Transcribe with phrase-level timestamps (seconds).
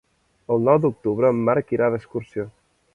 [0.55, 2.53] El nou d'octubre en Marc irà d'excursió.